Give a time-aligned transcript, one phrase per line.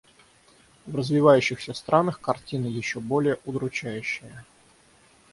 [0.87, 4.45] В развивающихся странах картина еще более удручающая.